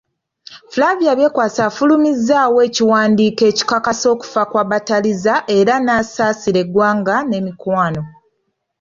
Flavia 0.73 1.11
Byekwaso 1.17 1.59
afulumizaawo 1.69 2.57
ekiwandiiko 2.67 3.43
ekikakasa 3.51 4.05
okufa 4.15 4.41
kwa 4.51 4.63
Bantariza 4.69 5.33
era 5.57 5.73
n'asaasira 5.79 6.59
eggwanga 6.63 7.15
n'emikwano. 7.29 8.01